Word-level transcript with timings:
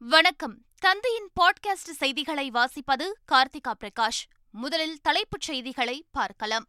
வணக்கம். 0.00 0.64
தந்தையின் 0.80 1.30
பாட்காஸ்ட் 1.40 1.90
செய்திகளை 1.96 2.50
வாசிப்பது 2.50 3.12
கார்த்திகா 3.32 3.72
பிரகாஷ். 3.80 4.24
முதலில் 4.50 5.00
தலைப்புச் 5.00 5.40
செய்திகளை 5.40 6.04
பார்க்கலாம். 6.10 6.66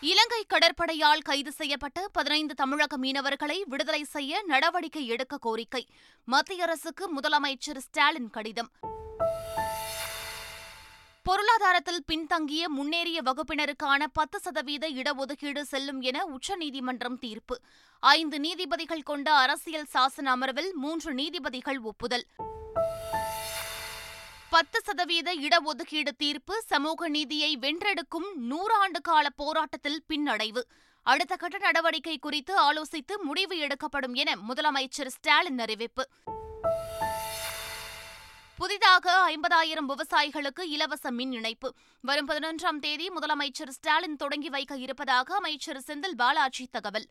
இலங்கை 0.00 0.46
கடற்படையால் 0.46 1.18
கைது 1.18 1.52
செய்யப்பட்ட 1.52 2.08
பதினைந்து 2.12 2.54
தமிழக 2.54 2.98
மீனவர்களை 2.98 3.62
விடுதலை 3.64 4.02
செய்ய 4.02 4.42
நடவடிக்கை 4.42 5.06
எடுக்க 5.06 5.38
கோரிக்கை. 5.38 5.86
மத்திய 6.24 6.62
அரசுக்கு 6.62 7.20
முதலமைச்சர் 7.20 7.78
ஸ்டாலின் 7.78 8.30
கடிதம். 8.30 8.70
பொருளாதாரத்தில் 11.22 12.04
பின்தங்கிய 12.06 12.68
முன்னேறிய 12.68 13.22
வகுப்பினருக்கான 13.22 14.04
பத்து 14.12 14.40
சதவீத 14.40 14.90
இடஒதுக்கீடு 14.90 15.60
செல்லும் 15.60 16.00
என 16.00 16.24
உச்சநீதிமன்றம் 16.24 17.18
தீர்ப்பு. 17.18 17.60
ஐந்து 18.00 18.40
நீதிபதிகள் 18.40 19.02
கொண்ட 19.02 19.34
அரசியல் 19.34 19.86
சாசன 19.92 20.24
அமர்வில் 20.24 20.72
மூன்று 20.74 21.14
நீதிபதிகள் 21.14 21.80
ஒப்புதல். 21.80 22.26
பத்து 24.50 24.80
சதவீத 24.84 25.34
இடஒதுக்கீடு 25.34 26.08
தீர்ப்பு 26.16 26.62
சமூக 26.66 27.08
நீதியை 27.08 27.56
வென்றெடுக்கும் 27.56 28.30
நூறாண்டு 28.50 29.00
கால 29.02 29.30
போராட்டத்தில் 29.30 30.04
பின்னடைவு. 30.08 30.62
அடுத்த 31.02 31.36
கட்ட 31.36 31.58
நடவடிக்கை 31.58 32.18
குறித்து 32.18 32.72
ஆலோசித்து 32.72 33.22
முடிவு 33.22 33.58
எடுக்கப்படும் 33.58 34.14
என 34.14 34.36
முதலமைச்சர் 34.48 35.06
ஸ்டாலின் 35.06 35.58
அறிவிப்பு. 35.58 36.08
புதிதாக 38.60 39.32
ஐம்பதாயிரம் 39.32 39.88
விவசாயிகளுக்கு 39.88 40.60
இலவச 40.60 41.10
மின் 41.10 41.32
இணைப்பு. 41.32 41.74
வரும் 42.00 42.28
பதினொன்றாம் 42.28 42.78
தேதி 42.80 43.08
முதலமைச்சர் 43.08 43.68
ஸ்டாலின் 43.68 44.16
தொடங்கி 44.16 44.48
வைக்க 44.48 44.76
இருப்பதாக 44.76 45.34
அமைச்சர் 45.34 45.82
செந்தில் 45.86 46.16
பாலாஜி 46.16 46.68
தகவல். 46.70 47.06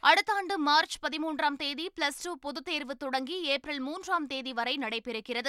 அடுத்த 0.00 0.32
ஆண்டு 0.32 0.58
மார்ச் 0.58 0.96
பதிமூன்றாம் 1.02 1.56
தேதி 1.56 1.90
பிளஸ் 2.00 2.22
டூ 2.22 2.36
பொதுத் 2.36 2.64
தேர்வு 2.64 2.96
தொடங்கி 2.96 3.42
ஏப்ரல் 3.42 3.78
மூன்றாம் 3.78 4.26
தேதி 4.26 4.52
வரை 4.52 4.76
நடைபெறுகிறது. 4.76 5.48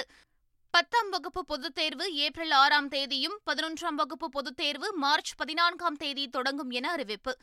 பத்தாம் 0.70 1.08
வகுப்பு 1.08 1.44
பொதுத் 1.44 1.74
தேர்வு 1.74 2.14
ஏப்ரல் 2.14 2.50
ஆறாம் 2.50 2.88
தேதியும் 2.88 3.40
பதினொன்றாம் 3.50 3.94
வகுப்பு 3.94 4.28
பொதுத் 4.28 4.56
தேர்வு 4.56 4.96
மார்ச் 4.96 5.34
பதினான்காம் 5.36 5.96
தேதி 5.96 6.28
தொடங்கும் 6.28 6.70
என 6.70 6.90
அறிவிப்பு. 6.90 7.38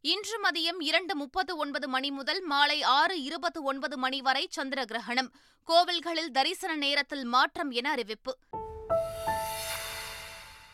இன்று 0.00 0.40
மதியம் 0.42 0.76
இரண்டு 0.78 1.16
முப்பத்து 1.16 1.56
ஒன்பது 1.56 1.88
மணி 1.88 2.10
முதல் 2.10 2.40
மாலை 2.40 2.82
ஆறு 2.82 3.22
இருபத்து 3.22 3.62
ஒன்பது 3.62 3.98
மணி 3.98 4.20
வரை 4.20 4.46
சந்திர 4.50 4.84
கிரகணம். 4.84 5.32
கோவில்களில் 5.66 6.30
தரிசன 6.30 6.76
நேரத்தில் 6.76 7.24
மாற்றம் 7.24 7.70
என 7.70 7.90
அறிவிப்பு. 7.90 8.38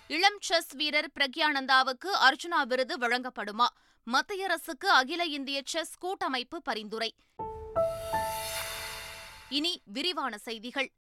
இளம் 0.09 0.37
செஸ் 0.41 0.75
வீரர் 0.75 1.11
பிரக்யானந்தாவுக்கு 1.21 2.11
அர்ஜுனா 2.31 2.67
விருது 2.67 2.99
வழங்கப்படுமா? 2.99 3.67
மத்திய 4.05 4.45
அரசுக்கு 4.45 4.91
அகில 4.91 5.25
இந்திய 5.25 5.63
செஸ் 5.65 5.99
கூட்டமைப்பு 5.99 6.63
பரிந்துரை. 6.63 7.15
இனி 9.49 9.81
விரிவான 9.85 10.39
செய்திகள். 10.39 10.91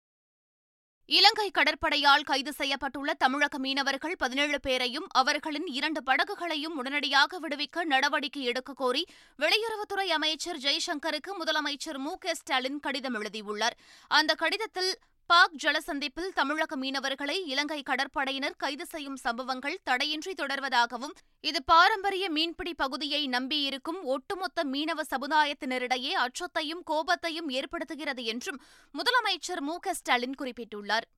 இலங்கை 1.08 1.50
கடற்படையால் 1.50 2.24
கைது 2.24 2.52
செய்யப்பட்டுள்ள 2.58 3.10
தமிழக 3.18 3.58
மீனவர்கள் 3.58 4.14
பதினேழு 4.16 4.60
பேரையும் 4.60 5.06
அவர்களின் 5.10 5.66
இரண்டு 5.66 6.02
படகுகளையும் 6.02 6.76
உடனடியாக 6.76 7.38
விடுவிக்க 7.38 7.84
நடவடிக்கை 7.84 8.42
எடுக்க 8.42 8.72
கோரி 8.72 9.02
வெளியுறவுத்துறை 9.38 10.06
அமைச்சர் 10.08 10.58
ஜெய்சங்கருக்கு 10.58 11.32
முதலமைச்சர் 11.40 11.98
மு 11.98 12.12
க 12.18 12.34
ஸ்டாலின் 12.34 12.80
கடிதம் 12.80 13.14
எழுதியுள்ளார். 13.14 13.76
அந்த 14.08 14.34
கடிதத்தில் 14.34 14.98
பாக் 15.26 15.54
ஜலசந்திப்பில் 15.62 16.32
தமிழக 16.34 16.76
மீனவர்களை 16.76 17.36
இலங்கை 17.44 17.82
கடற்படையினர் 17.82 18.56
கைது 18.56 18.86
செய்யும் 18.86 19.16
சம்பவங்கள் 19.16 19.78
தடையின்றி 19.84 20.32
தொடர்வதாகவும் 20.32 21.14
இது 21.40 21.62
பாரம்பரிய 21.62 22.30
மீன்பிடி 22.30 22.74
பகுதியை 22.74 23.28
நம்பியிருக்கும் 23.28 24.00
ஒட்டுமொத்த 24.04 24.64
மீனவ 24.64 25.02
சமுதாயத்தினரிடையே 25.10 26.12
அச்சத்தையும் 26.24 26.82
கோபத்தையும் 26.90 27.48
ஏற்படுத்துகிறது 27.48 28.24
என்றும் 28.24 28.62
முதலமைச்சர் 28.94 29.60
மு 29.60 29.76
ஸ்டாலின் 29.92 30.38
குறிப்பிட்டுள்ளார். 30.38 31.08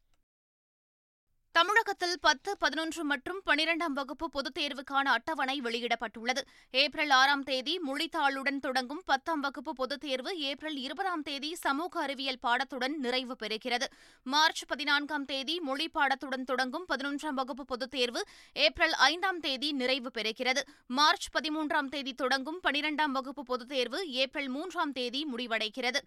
தமிழகத்தில் 1.56 2.18
பத்து 2.20 2.56
பதினொன்று 2.58 3.04
மற்றும் 3.04 3.40
பனிரெண்டாம் 3.46 3.92
வகுப்பு 3.92 4.28
பொதுத் 4.28 4.58
தேர்வுக்கான 4.58 5.04
அட்டவணை 5.14 5.60
வெளியிடப்பட்டுள்ளது. 5.60 6.40
ஏப்ரல் 6.70 7.10
ஆறாம் 7.10 7.42
தேதி 7.42 7.80
மொழித்தாளுடன் 7.86 8.58
தொடங்கும் 8.60 9.02
பத்தாம் 9.04 9.40
வகுப்பு 9.40 9.72
பொதுத் 9.72 10.00
தேர்வு 10.00 10.38
ஏப்ரல் 10.38 10.76
இருபதாம் 10.76 11.22
தேதி 11.22 11.54
சமூக 11.54 12.00
அறிவியல் 12.00 12.38
பாடத்துடன் 12.38 12.98
நிறைவு 12.98 13.36
பெறுகிறது. 13.42 13.84
மார்ச் 14.22 14.66
பதினான்காம் 14.66 15.24
தேதி 15.24 15.60
மொழி 15.60 15.88
பாடத்துடன் 15.88 16.44
தொடங்கும் 16.44 16.86
பதினொன்றாம் 16.88 17.34
வகுப்பு 17.34 17.64
பொதுத் 17.64 17.90
தேர்வு 17.90 18.24
ஏப்ரல் 18.52 18.92
ஐந்தாம் 18.92 19.40
தேதி 19.40 19.72
நிறைவு 19.72 20.10
பெறுகிறது. 20.18 20.60
மார்ச் 20.86 21.28
பதிமூன்றாம் 21.38 21.88
தேதி 21.88 22.14
தொடங்கும் 22.14 22.60
பனிரெண்டாம் 22.62 23.10
வகுப்பு 23.10 23.42
பொதுத் 23.42 23.68
தேர்வு 23.68 24.10
ஏப்ரல் 24.10 24.48
மூன்றாம் 24.48 24.92
தேதி 24.92 25.26
முடிவடைகிறது. 25.36 25.98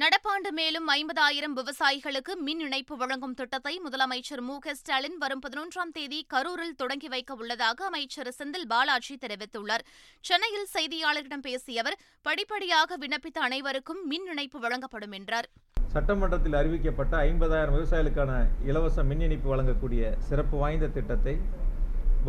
நடப்பாண்டு 0.00 0.50
மேலும் 0.56 0.88
ஐம்பதாயிரம் 0.94 1.54
விவசாயிகளுக்கு 1.58 2.32
மின் 2.46 2.62
இணைப்பு 2.64 2.94
வழங்கும் 3.02 3.36
திட்டத்தை 3.38 3.72
முதலமைச்சர் 3.84 4.42
மு 4.48 4.54
க 4.64 4.72
ஸ்டாலின் 4.78 5.16
வரும் 5.22 5.42
பதினொன்றாம் 5.44 5.92
தேதி 5.96 6.18
கரூரில் 6.32 6.74
தொடங்கி 6.80 7.08
வைக்க 7.14 7.36
உள்ளதாக 7.40 7.84
அமைச்சர் 7.88 8.28
செந்தில் 8.38 8.66
பாலாஜி 8.72 9.14
தெரிவித்துள்ளார். 9.22 9.84
சென்னையில் 10.24 10.66
செய்தியாளர்களிடம் 10.74 11.44
பேசிய 11.46 11.82
அவர் 11.82 11.96
படிப்படியாக 12.26 12.98
விண்ணப்பித்த 13.02 13.40
அனைவருக்கும் 13.46 14.00
மின் 14.10 14.26
இணைப்பு 14.32 14.58
வழங்கப்படும் 14.64 15.14
என்றார். 15.18 15.48
சட்டமன்றத்தில் 15.94 16.58
அறிவிக்கப்பட்ட 16.60 17.16
ஐம்பதாயிரம் 17.28 17.76
விவசாயிகளுக்கான 17.76 18.34
இலவச 18.70 19.04
மின் 19.10 19.24
இணைப்பு 19.28 19.50
வழங்கக்கூடிய 19.52 20.12
சிறப்பு 20.28 20.58
வாய்ந்த 20.64 20.90
திட்டத்தை 20.98 21.34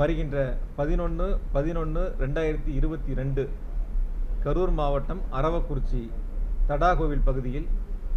வருகின்ற 0.02 0.38
பதினொன்று 0.80 1.28
பதினொன்று 1.58 2.06
ரெண்டாயிரத்தி 2.24 2.72
இருபத்தி 2.80 3.20
ரெண்டு 3.22 3.46
கரூர் 4.46 4.74
மாவட்டம் 4.80 5.22
அரவக்குறிச்சி 5.40 6.02
தடாகோவில் 6.70 7.28
பகுதியில் 7.28 7.68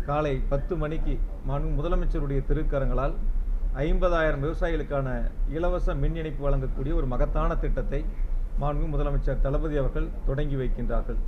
காலை 0.06 0.32
பத்து 0.52 0.74
மணிக்கு 0.82 1.14
மனு 1.50 1.68
முதலமைச்சருடைய 1.78 2.40
திருக்கரங்களால் 2.48 3.14
ஐம்பதாயிரம் 3.86 4.44
விவசாயிகளுக்கான 4.46 5.08
இலவச 5.56 5.94
மின் 6.02 6.18
இணைப்பு 6.22 6.42
வழங்கக்கூடிய 6.46 6.94
ஒரு 7.00 7.08
மகத்தான 7.14 7.56
திட்டத்தை 7.64 8.00
மாண்பு 8.62 8.86
முதலமைச்சர் 8.94 9.42
தளபதி 9.46 9.76
அவர்கள் 9.82 10.12
தொடங்கி 10.28 10.56
வைக்கின்றார்கள். 10.62 11.20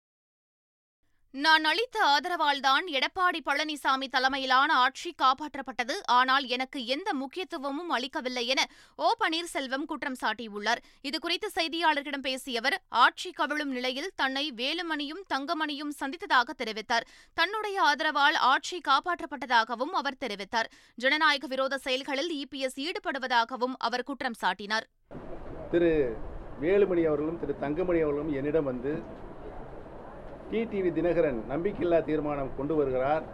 நான் 1.35 1.65
அளித்த 1.65 1.97
ஆதரவால்தான் 2.05 2.87
எடப்பாடி 2.97 3.41
பழனிசாமி 3.47 4.07
தலைமையிலான 4.15 4.75
ஆட்சி 4.75 5.15
காப்பாற்றப்பட்டது. 5.23 5.95
ஆனால் 6.07 6.47
எனக்கு 6.47 6.87
எந்த 6.87 7.15
முக்கியத்துவமும் 7.15 7.91
அளிக்கவில்லை 7.91 8.47
என 8.47 8.67
ஓ 8.97 9.13
பன்னீர்செல்வம் 9.21 9.85
குற்றம் 9.85 10.19
சாட்டியுள்ளார். 10.23 10.81
இதுகுறித்து 11.03 11.49
செய்தியாளர்களிடம் 11.55 12.27
பேசிய 12.29 12.61
அவர் 12.61 12.77
ஆட்சி 12.89 13.31
கவிழும் 13.31 13.73
நிலையில் 13.77 14.11
தன்னை 14.15 14.53
வேலுமணியும் 14.57 15.23
தங்கமணியும் 15.35 15.95
சந்தித்ததாக 16.01 16.57
தெரிவித்தார். 16.59 17.07
தன்னுடைய 17.35 17.83
ஆதரவால் 17.83 18.39
ஆட்சி 18.53 18.81
காப்பாற்றப்பட்டதாகவும் 18.91 19.97
அவர் 20.03 20.21
தெரிவித்தார். 20.21 20.71
ஜனநாயக 20.95 21.47
விரோத 21.47 21.79
செயல்களில் 21.79 22.31
இபிஎஸ் 22.43 22.79
ஈடுபடுவதாகவும் 22.87 23.77
அவர் 23.79 24.07
குற்றம் 24.11 24.41
சாட்டினார். 24.45 24.89
திரு 25.71 25.93
வேலுமணி 26.61 27.05
அவர்களும் 27.11 27.41
திரு 27.41 27.55
தங்கமணி 27.59 28.01
அவர்களும் 28.01 28.33
என்னிடம் 28.39 28.65
வந்து 28.65 28.95
டிடிவி 30.53 30.91
தினகரன் 30.97 31.39
நம்பிக்கையில்லா 31.51 31.99
தீர்மானம் 32.09 32.51
கொண்டு 32.57 32.75
வருகிறார். 32.79 33.25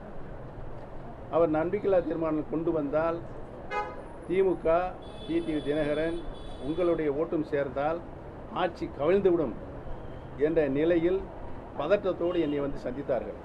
அவர் 1.36 1.50
நம்பிக்கையில்லா 1.56 2.00
தீர்மானம் 2.08 2.50
கொண்டு 2.50 2.70
வந்தால் 2.76 3.18
திமுக 4.28 4.66
டிடிவி 5.26 5.60
தினகரன் 5.68 6.18
உங்களுடைய 6.66 7.08
ஓட்டும் 7.20 7.48
சேர்ந்தால் 7.52 7.98
ஆட்சி 8.62 8.86
கவிழ்ந்துவிடும் 9.00 9.54
என்ற 10.46 10.60
நிலையில் 10.78 11.20
பதற்றத்தோடு 11.80 12.38
என்னை 12.46 12.60
வந்து 12.64 12.78
சந்தித்தார்கள். 12.86 13.38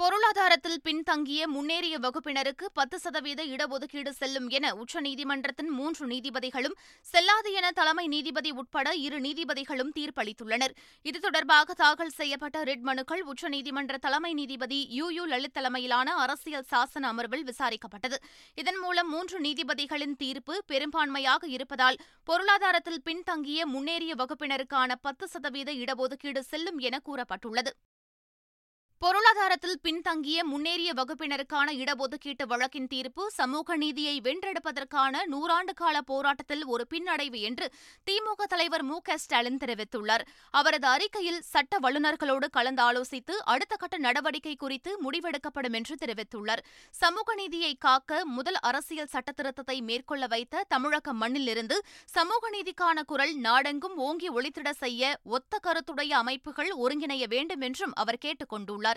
பொருளாதாரத்தில் 0.00 0.80
பின்தங்கிய 0.82 1.48
முன்னேறிய 1.48 1.98
வகுப்பினருக்கு 1.98 2.66
பத்து 2.78 2.96
சதவீத 2.98 3.40
இடஒதுக்கீடு 3.44 4.12
செல்லும் 4.20 4.48
என 4.48 4.66
உச்சநீதிமன்றத்தின் 4.74 5.70
மூன்று 5.78 6.04
நீதிபதிகளும் 6.06 6.76
செல்லாது 7.12 7.52
என 7.52 7.70
தலைமை 7.70 8.06
நீதிபதி 8.06 8.50
உட்பட 8.50 8.94
இரு 8.94 9.18
நீதிபதிகளும் 9.20 9.92
தீர்ப்பளித்துள்ளனர். 9.98 10.74
இது 11.02 11.18
தொடர்பாக 11.18 11.74
தாக்கல் 11.74 12.14
செய்யப்பட்ட 12.18 12.64
ரிட் 12.64 12.86
மனுக்கள் 12.90 13.22
உச்சநீதிமன்ற 13.24 14.00
தலைமை 14.06 14.32
நீதிபதி 14.40 14.80
யு 14.98 15.08
யு 15.18 15.26
லலித் 15.26 15.56
தலைமையிலான 15.58 16.16
அரசியல் 16.24 16.68
சாசன 16.72 17.10
அமர்வில் 17.12 17.46
விசாரிக்கப்பட்டது. 17.52 18.18
இதன் 18.54 18.78
மூலம் 18.78 19.10
மூன்று 19.10 19.38
நீதிபதிகளின் 19.40 20.18
தீர்ப்பு 20.24 20.56
பெரும்பான்மையாக 20.72 21.46
இருப்பதால் 21.46 22.00
பொருளாதாரத்தில் 22.24 23.02
பின்தங்கிய 23.02 23.66
முன்னேறிய 23.66 24.14
வகுப்பினருக்கான 24.14 24.92
பத்து 25.00 25.28
சதவீத 25.28 25.72
இடஒதுக்கீடு 25.84 26.42
செல்லும் 26.52 26.78
என 26.78 26.98
கூறப்பட்டுள்ளது. 27.08 27.72
பொருளாதாரத்தில் 29.02 29.78
பின்தங்கிய 29.82 30.40
முன்னேறிய 30.44 30.90
வகுப்பினருக்கான 30.98 31.68
இடஒதுக்கீட்டு 31.82 32.44
வழக்கின் 32.46 32.86
தீர்ப்பு 32.86 33.22
சமூக 33.30 33.76
நீதியை 33.76 34.20
வென்றெடுப்பதற்கான 34.20 35.22
நூறாண்டு 35.32 35.72
கால 35.74 35.96
போராட்டத்தில் 36.10 36.62
ஒரு 36.64 36.84
பின்னடைவு 36.90 37.38
என்று 37.48 37.66
திமுக 38.06 38.46
தலைவர் 38.52 38.82
மு 38.82 38.96
க 39.00 39.16
ஸ்டாலின் 39.16 39.58
தெரிவித்துள்ளார். 39.62 40.24
அவரது 40.50 40.86
அறிக்கையில் 40.86 41.40
சட்ட 41.52 41.80
வல்லுநர்களோடு 41.84 42.48
கலந்தாலோசித்து 42.56 43.36
அடுத்த 43.54 43.76
கட்ட 43.76 43.98
நடவடிக்கை 43.98 44.54
குறித்து 44.56 44.92
முடிவெடுக்கப்படும் 45.04 45.76
என்று 45.80 45.96
தெரிவித்துள்ளார். 46.04 46.62
சமூக 46.94 47.34
நீதியை 47.34 47.72
காக்க 47.86 48.22
முதல் 48.36 48.60
அரசியல் 48.62 49.12
சட்டத்திருத்தத்தை 49.14 49.78
மேற்கொள்ள 49.82 50.26
வைத்த 50.26 50.64
தமிழக 50.68 51.16
மண்ணிலிருந்து 51.24 51.78
சமூக 52.16 52.50
நீதிக்கான 52.56 53.06
குரல் 53.06 53.34
நாடெங்கும் 53.48 53.98
ஓங்கி 54.08 54.30
ஒளித்திட 54.38 54.70
செய்ய 54.84 55.02
ஒத்த 55.36 55.62
கருத்துடைய 55.66 56.12
அமைப்புகள் 56.22 56.72
ஒருங்கிணைய 56.84 57.26
வேண்டும் 57.28 57.60
என்றும் 57.60 57.96
அவர் 57.96 58.22
கேட்டுக் 58.26 58.54
கொண்டுள்ளார் 58.54 58.91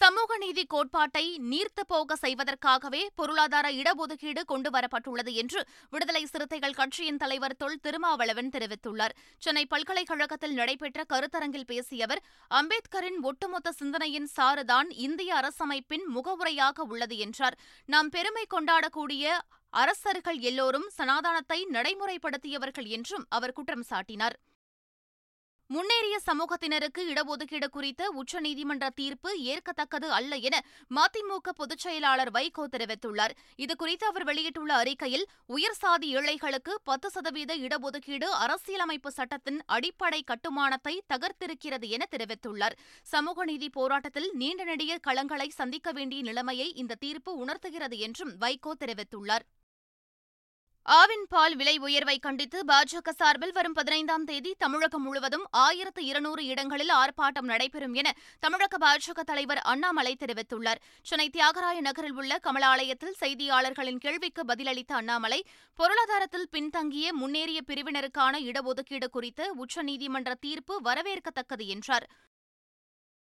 சமூக 0.00 0.36
நீதி 0.42 0.62
கோட்பாட்டை 0.66 1.22
நீர்த்து 1.50 1.82
போக 1.86 2.16
செய்வதற்காகவே 2.22 3.02
பொருளாதார 3.18 3.66
இடஒதுக்கீடு 3.72 4.42
கொண்டுவரப்பட்டுள்ளது 4.52 5.32
என்று 5.32 5.60
விடுதலை 5.92 6.22
சிறுத்தைகள் 6.24 6.76
கட்சியின் 6.80 7.20
தலைவர் 7.22 7.56
தொல் 7.56 7.80
திருமாவளவன் 7.84 8.50
தெரிவித்துள்ளார். 8.56 9.14
சென்னை 9.42 9.64
பல்கலைக்கழகத்தில் 9.66 10.56
நடைபெற்ற 10.60 11.04
கருத்தரங்கில் 11.12 11.68
பேசிய 11.70 12.06
அவர் 12.06 12.22
அம்பேத்கரின் 12.50 13.20
ஒட்டுமொத்த 13.22 13.72
சிந்தனையின் 13.72 14.28
சாறுதான் 14.36 14.90
இந்திய 15.06 15.34
அரசமைப்பின் 15.40 16.06
முகவுரையாக 16.16 16.86
உள்ளது 16.92 17.18
என்றார். 17.18 17.58
நாம் 17.88 18.08
பெருமை 18.08 18.46
கொண்டாடக்கூடிய 18.56 19.36
அரசர்கள் 19.82 20.40
எல்லோரும் 20.50 20.88
சனாதானத்தை 20.98 21.60
நடைமுறைப்படுத்தியவர்கள் 21.76 22.90
என்றும் 22.96 23.24
அவர் 23.28 23.56
குற்றம் 23.60 23.86
சாட்டினார். 23.90 24.36
முன்னேறிய 25.70 26.20
சமூகத்தினருக்கு 26.26 27.02
இடஒதுக்கீடு 27.12 27.68
குறித்த 27.70 28.12
உச்சநீதிமன்ற 28.20 28.88
தீர்ப்பு 28.94 29.30
ஏற்கத்தக்கது 29.42 30.08
அல்ல 30.08 30.36
என 30.36 30.64
மதிமுக 30.94 31.52
பொதுச் 31.54 31.78
செயலாளர் 31.78 32.30
வைகோ 32.30 32.64
தெரிவித்துள்ளார். 32.74 33.34
இதுகுறித்து 33.58 34.04
அவர் 34.04 34.24
வெளியிட்டுள்ள 34.24 34.74
அறிக்கையில் 34.74 35.26
உயர்சாதி 35.48 36.10
ஏழைகளுக்கு 36.18 36.80
பத்து 36.84 37.10
சதவீத 37.10 37.56
இடஒதுக்கீடு 37.56 38.28
அரசியலமைப்பு 38.44 39.10
சட்டத்தின் 39.10 39.62
அடிப்படை 39.66 40.22
கட்டுமானத்தை 40.22 41.02
தகர்த்திருக்கிறது 41.14 41.88
என 41.88 42.08
தெரிவித்துள்ளார். 42.10 42.78
சமூக 43.02 43.44
நீதி 43.44 43.70
போராட்டத்தில் 43.70 44.30
நீண்ட 44.32 44.64
நெடிய 44.64 44.98
களங்களை 45.06 45.48
சந்திக்க 45.48 45.92
வேண்டிய 45.92 46.22
நிலைமையை 46.22 46.72
இந்த 46.74 46.94
தீர்ப்பு 46.94 47.36
உணர்த்துகிறது 47.36 47.98
என்றும் 47.98 48.34
வைகோ 48.40 48.72
தெரிவித்துள்ளார். 48.84 49.46
ஆவின் 50.96 51.24
பால் 51.28 51.54
விலை 51.56 51.74
உயர்வை 51.78 52.14
கண்டித்து 52.24 52.58
பாஜக 52.70 53.12
சார்பில் 53.18 53.52
வரும் 53.52 53.72
பதினைந்தாம் 53.72 54.24
தேதி 54.24 54.50
தமிழகம் 54.58 55.02
முழுவதும் 55.02 55.46
ஆயிரத்து 55.50 56.02
இருநூறு 56.04 56.42
இடங்களில் 56.44 56.92
ஆர்ப்பாட்டம் 56.96 57.48
நடைபெறும் 57.52 57.94
என 57.94 58.08
தமிழக 58.38 58.78
பாஜக 58.84 59.22
தலைவர் 59.30 59.60
அண்ணாமலை 59.72 60.12
தெரிவித்துள்ளார். 60.20 60.82
சென்னை 61.02 61.26
தியாகராய 61.36 61.80
நகரில் 61.80 62.12
உள்ள 62.12 62.38
கமலாலயத்தில் 62.46 63.16
செய்தியாளர்களின் 63.22 64.02
கேள்விக்கு 64.04 64.44
பதிலளித்த 64.44 64.94
அண்ணாமலை 65.00 65.40
பொருளாதாரத்தில் 65.78 66.48
பின்தங்கிய 66.50 67.14
முன்னேறிய 67.22 67.62
பிரிவினருக்கான 67.70 68.42
இடஒதுக்கீடு 68.50 69.10
குறித்த 69.10 69.50
உச்சநீதிமன்ற 69.64 70.32
தீர்ப்பு 70.40 70.76
வரவேற்கத்தக்கது 70.84 71.66
என்றார். 71.76 72.08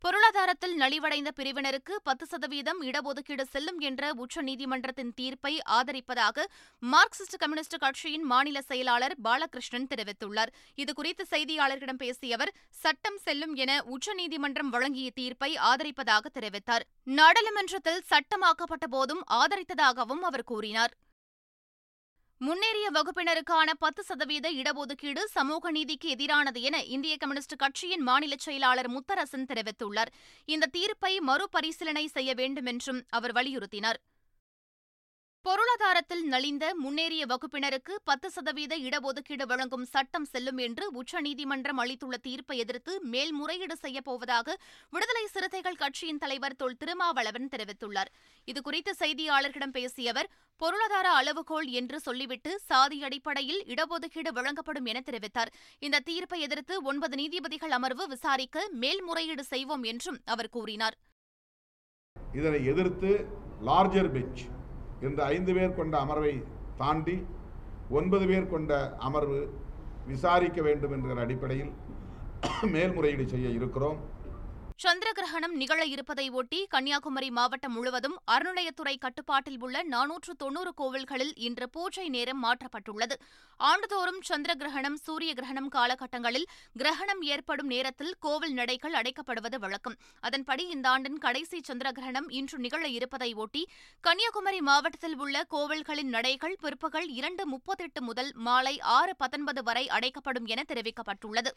பொருளாதாரத்தில் 0.04 0.74
நலிவடைந்த 0.80 1.30
பிரிவினருக்கு 1.36 1.94
பத்து 2.04 2.26
சதவீதம் 2.26 2.82
இடஒதுக்கீடு 2.82 3.42
செல்லும் 3.42 3.80
என்ற 3.80 4.14
உச்சநீதிமன்றத்தின் 4.14 5.14
தீர்ப்பை 5.16 5.62
ஆதரிப்பதாக 5.72 6.46
மார்க்சிஸ்ட் 6.82 7.38
கம்யூனிஸ்ட் 7.38 7.78
கட்சியின் 7.78 8.24
மாநில 8.24 8.62
செயலாளர் 8.62 9.16
பாலகிருஷ்ணன் 9.24 9.88
தெரிவித்துள்ளார். 9.96 10.52
இதுகுறித்து 10.76 11.26
செய்தியாளர்களிடம் 11.30 12.02
பேசிய 12.04 12.36
அவர் 12.36 12.54
சட்டம் 12.70 13.18
செல்லும் 13.18 13.56
என 13.56 13.84
உச்சநீதிமன்றம் 13.84 14.70
வழங்கிய 14.70 15.12
தீர்ப்பை 15.12 15.58
ஆதரிப்பதாக 15.72 16.26
தெரிவித்தார். 16.40 16.86
நாடாளுமன்றத்தில் 17.04 18.04
சட்டமாக்கப்பட்ட 18.10 18.88
போதும் 18.90 19.24
ஆதரித்ததாகவும் 19.32 20.24
அவர் 20.24 20.44
கூறினார். 20.44 20.94
முன்னேறிய 22.46 22.88
வகுப்பினருக்கான 22.92 23.70
பத்து 23.80 24.02
சதவீத 24.04 24.48
இடஒதுக்கீடு 24.52 25.22
சமூக 25.36 25.72
நீதிக்கு 25.72 26.08
எதிரானது 26.16 26.60
என 26.68 26.78
இந்திய 26.96 27.14
கம்யூனிஸ்ட் 27.18 27.56
கட்சியின் 27.56 28.04
மாநில 28.08 28.36
செயலாளர் 28.38 28.90
முத்தரசன் 28.92 29.46
தெரிவித்துள்ளார். 29.52 30.12
இந்த 30.54 30.70
தீர்ப்பை 30.72 31.14
மறுபரிசீலனை 31.20 32.06
செய்ய 32.08 32.34
வேண்டும் 32.34 32.66
என்றும் 32.66 33.00
அவர் 33.10 33.34
வலியுறுத்தினார். 33.34 34.00
பொருளாதாரத்தில் 35.46 36.22
நலிந்த 36.34 36.66
முன்னேறிய 36.82 37.24
வகுப்பினருக்கு 37.30 37.94
பத்து 38.10 38.28
சதவீத 38.36 38.74
இடஒதுக்கீடு 38.88 39.46
வழங்கும் 39.52 39.84
சட்டம் 39.94 40.28
செல்லும் 40.34 40.60
என்று 40.66 40.86
உச்சநீதிமன்றம் 41.00 41.80
அளித்துள்ள 41.84 42.18
தீர்ப்பை 42.28 42.58
எதிர்த்து 42.64 42.94
மேல்முறையீடு 43.14 43.76
செய்யப்போவதாக 43.82 44.56
விடுதலை 44.94 45.26
சிறுத்தைகள் 45.34 45.80
கட்சியின் 45.82 46.22
தலைவர் 46.24 46.56
தொல் 46.62 46.78
திருமாவளவன் 46.84 47.52
தெரிவித்துள்ளார். 47.56 48.12
இதுகுறித்து 48.48 48.94
செய்தியாளர்களிடம் 49.02 49.76
பேசிய 49.80 50.14
அவர் 50.14 50.32
பொருளாதார 50.62 51.10
அளவுகோல் 51.20 51.68
என்று 51.82 52.00
சொல்லிவிட்டு 52.08 52.54
சாதி 52.70 53.00
அடிப்படையில் 53.10 53.62
இடஒதுக்கீடு 53.74 54.34
வழங்கப்படும் 54.40 54.90
என 54.94 55.04
தெரிவித்தார். 55.10 55.54
இந்த 55.86 56.04
தீர்ப்பை 56.10 56.42
எதிர்த்து 56.48 56.76
ஒன்பது 56.92 57.16
நீதிபதிகள் 57.24 57.78
அமர்வு 57.80 58.06
விசாரிக்க 58.16 58.68
மேல்முறையீடு 58.84 59.46
செய்வோம் 59.54 59.86
என்றும் 59.94 60.22
அவர் 60.34 60.54
கூறினார். 60.58 60.98
இதனை 62.40 62.60
எதிர்த்து 62.74 63.10
லார்ஜர் 63.70 64.14
பெஞ்ச் 64.18 64.44
இந்த 65.08 65.20
ஐந்து 65.36 65.52
பேர் 65.58 65.78
கொண்ட 65.80 65.96
அமர்வை 66.06 66.34
தாண்டி 66.82 67.16
ஒன்பது 67.98 68.26
பேர் 68.32 68.52
கொண்ட 68.54 68.74
அமர்வு 69.08 69.40
விசாரிக்க 70.12 70.60
வேண்டும் 70.68 70.94
என்கிற 70.96 71.22
அடிப்படையில் 71.26 71.72
மேல்முறையீடு 72.74 73.26
செய்ய 73.34 73.48
இருக்கிறோம். 73.60 74.00
சந்திர 74.82 75.10
கிரகணம் 75.18 75.54
நிகழ 75.60 75.82
இருப்பதை 75.86 76.26
ஒட்டி 76.30 76.60
கன்னியாகுமரி 76.74 77.28
மாவட்டம் 77.38 77.74
முழுவதும் 77.76 78.16
அறநிலையத்துறை 78.32 78.94
கட்டுப்பாட்டில் 78.98 79.60
உள்ள 79.60 79.84
நானூற்று 79.84 80.34
தொன்னூறு 80.38 80.72
கோவில்களில் 80.80 81.34
இன்று 81.48 81.66
பூஜை 81.70 82.06
நேரம் 82.10 82.42
மாற்றப்பட்டுள்ளது. 82.44 83.16
ஆண்டுதோறும் 83.60 84.20
சந்திர 84.30 84.54
கிரகணம் 84.62 84.98
சூரிய 85.06 85.34
கிரகணம் 85.34 85.70
காலகட்டங்களில் 85.76 86.48
கிரகணம் 86.82 87.22
ஏற்படும் 87.34 87.68
நேரத்தில் 87.68 88.14
கோவில் 88.20 88.56
நடைகள் 88.56 88.98
அடைக்கப்படுவது 89.02 89.60
வழக்கம். 89.66 89.98
அதன்படி 90.20 90.66
இந்த 90.68 90.90
ஆண்டின் 90.90 91.18
கடைசி 91.18 91.60
சந்திர 91.70 91.92
கிரகணம் 91.92 92.30
இன்று 92.40 92.58
நிகழ 92.58 92.84
இருப்பதை 92.88 93.34
ஒட்டி 93.34 93.64
கன்னியாகுமரி 94.02 94.62
மாவட்டத்தில் 94.62 95.18
உள்ள 95.18 95.46
கோவில்களின் 95.56 96.12
நடைகள் 96.18 96.58
பிற்பகல் 96.66 97.08
இரண்டு 97.20 97.46
முப்பத்தெட்டு 97.48 98.02
முதல் 98.02 98.34
மாலை 98.48 98.76
ஆறு 98.98 99.16
பத்தொன்பது 99.16 99.64
வரை 99.64 99.86
அடைக்கப்படும் 99.90 100.46
என 100.46 100.64
தெரிவிக்கப்பட்டுள்ளது. 100.74 101.54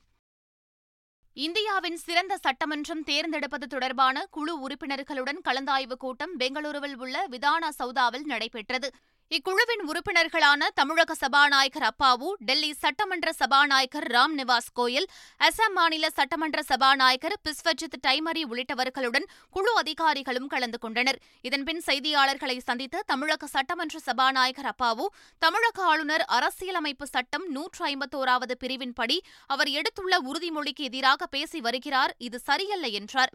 இந்தியாவின் 1.37 1.97
சிறந்த 1.97 2.35
சட்டமன்றம் 2.37 3.03
தேர்ந்தெடுப்பது 3.05 3.67
தொடர்பான 3.67 4.27
குழு 4.31 4.53
உறுப்பினர்களுடன் 4.67 5.41
கலந்தாய்வு 5.49 5.97
கூட்டம் 5.97 6.33
பெங்களூருவில் 6.39 6.95
உள்ள 6.97 7.17
விதானா 7.31 7.69
சௌதாவில் 7.79 8.25
நடைபெற்றது. 8.25 8.89
இக்குழுவின் 9.31 9.81
உறுப்பினர்களான 9.89 10.67
தமிழக 10.75 11.15
சபாநாயகர் 11.15 11.85
அப்பாவு 11.89 12.29
டெல்லி 12.39 12.69
சட்டமன்ற 12.73 13.33
சபாநாயகர் 13.33 14.07
ராம் 14.13 14.35
நிவாஸ் 14.37 14.69
கோயல் 14.75 15.09
அசாம் 15.41 15.75
மாநில 15.75 16.11
சட்டமன்ற 16.11 16.63
சபாநாயகர் 16.63 17.35
பிஸ்வஜித் 17.45 17.97
டைமரி 18.07 18.43
உள்ளிட்டவர்களுடன் 18.51 19.27
குழு 19.51 19.73
அதிகாரிகளும் 19.77 20.47
கலந்து 20.47 20.79
கொண்டனர். 20.79 21.19
இதன்பின் 21.41 21.83
செய்தியாளர்களை 21.87 22.59
சந்தித்த 22.59 23.03
தமிழக 23.07 23.47
சட்டமன்ற 23.47 23.99
சபாநாயகர் 23.99 24.71
அப்பாவு 24.73 25.07
தமிழக 25.39 25.83
ஆளுநர் 25.83 26.25
அரசியலமைப்பு 26.39 27.07
சட்டம் 27.07 27.49
நூற்று 27.49 27.85
ஐம்பத்தோராவது 27.87 28.57
பிரிவின்படி 28.65 29.19
அவர் 29.47 29.69
எடுத்துள்ள 29.69 30.15
உறுதிமொழிக்கு 30.31 30.87
எதிராக 30.91 31.27
பேசி 31.27 31.61
வருகிறார் 31.61 32.15
இது 32.19 32.39
சரியல்ல 32.39 32.87
என்றார். 32.87 33.35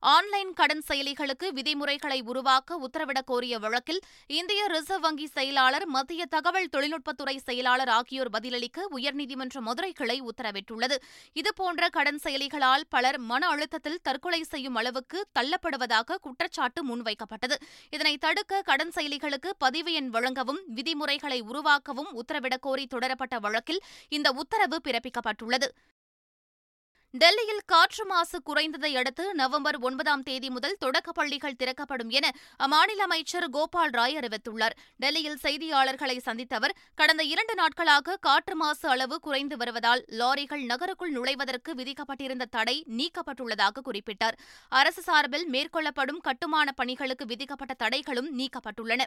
ஆன்லைன் 0.00 0.52
கடன் 0.52 0.82
செயலிகளுக்கு 0.88 1.48
விதிமுறைகளை 1.52 2.20
உருவாக்க 2.20 2.78
உத்தரவிடக் 2.78 3.26
கோரிய 3.26 3.58
வழக்கில் 3.58 4.00
இந்திய 4.26 4.66
ரிசர்வ் 4.66 5.00
வங்கி 5.00 5.26
செயலாளர் 5.26 5.86
மத்திய 5.86 6.26
தகவல் 6.26 6.68
தொழில்நுட்பத்துறை 6.76 7.36
செயலாளர் 7.36 7.88
ஆகியோர் 7.88 8.30
பதிலளிக்க 8.30 8.88
உயர்நீதிமன்ற 8.96 9.60
மதுரை 9.60 9.92
கிளை 9.92 10.22
உத்தரவிட்டுள்ளது. 10.22 10.96
இதுபோன்ற 11.32 11.88
கடன் 11.88 12.20
செயலிகளால் 12.22 12.86
பலர் 12.88 13.18
மன 13.18 13.46
அழுத்தத்தில் 13.46 13.98
தற்கொலை 14.02 14.42
செய்யும் 14.42 14.74
அளவுக்கு 14.74 15.26
தள்ளப்படுவதாக 15.38 16.18
குற்றச்சாட்டு 16.20 16.84
முன்வைக்கப்பட்டது. 16.84 17.54
இதனை 17.90 18.16
தடுக்க 18.18 18.62
கடன் 18.62 18.92
செயலிகளுக்கு 18.94 19.50
பதிவு 19.58 19.92
எண் 19.92 20.10
வழங்கவும் 20.10 20.62
விதிமுறைகளை 20.66 21.42
உருவாக்கவும் 21.42 22.12
உத்தரவிடக் 22.12 22.60
கோரி 22.60 22.86
தொடரப்பட்ட 22.86 23.38
வழக்கில் 23.38 23.82
இந்த 24.08 24.32
உத்தரவு 24.32 24.80
பிறப்பிக்கப்பட்டுள்ளது. 24.84 25.68
டெல்லியில் 27.22 27.60
காற்று 27.66 28.04
மாசு 28.06 28.42
குறைந்ததை 28.46 28.90
அடுத்து 29.00 29.24
நவம்பர் 29.34 29.76
ஒன்பதாம் 29.78 30.22
தேதி 30.22 30.50
முதல் 30.50 30.76
தொடக்கப் 30.84 31.16
பள்ளிகள் 31.18 31.56
திறக்கப்படும் 31.56 32.10
என 32.10 32.26
அம்மாநில 32.64 33.04
அமைச்சர் 33.06 33.46
கோபால் 33.50 33.90
ராய் 33.90 34.16
அறிவித்துள்ளார். 34.16 34.74
டெல்லியில் 34.96 35.38
செய்தியாளர்களை 35.42 36.16
சந்தித்த 36.18 36.56
அவர் 36.56 36.74
கடந்த 36.94 37.22
இரண்டு 37.22 37.54
நாட்களாக 37.54 38.16
காற்று 38.16 38.56
மாசு 38.56 38.88
அளவு 38.88 39.18
குறைந்து 39.20 39.56
வருவதால் 39.56 40.04
லாரிகள் 40.08 40.64
நகருக்குள் 40.64 41.10
நுழைவதற்கு 41.10 41.72
விதிக்கப்பட்டிருந்த 41.74 42.46
தடை 42.50 42.76
நீக்கப்பட்டுள்ளதாக 42.98 43.84
குறிப்பிட்டார். 43.84 44.38
அரசு 44.68 45.02
சார்பில் 45.02 45.48
மேற்கொள்ளப்படும் 45.50 46.20
கட்டுமான 46.20 46.72
பணிகளுக்கு 46.72 47.26
விதிக்கப்பட்ட 47.26 47.74
தடைகளும் 47.84 48.30
நீக்கப்பட்டுள்ளன. 48.38 49.04